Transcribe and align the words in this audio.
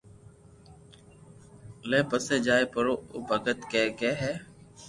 لي 1.89 1.99
پسي 2.09 2.35
جائي 2.45 2.65
پرو 2.73 2.93
او 3.13 3.17
ڀگت 3.29 3.59
ڪي 3.71 3.83
ڪي 3.99 4.11
ھي 4.21 4.33